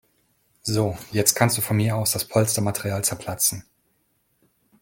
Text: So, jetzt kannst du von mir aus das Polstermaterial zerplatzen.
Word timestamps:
So, 0.63 0.97
jetzt 1.11 1.35
kannst 1.35 1.59
du 1.59 1.61
von 1.61 1.77
mir 1.77 1.95
aus 1.95 2.09
das 2.13 2.25
Polstermaterial 2.25 3.03
zerplatzen. 3.03 3.65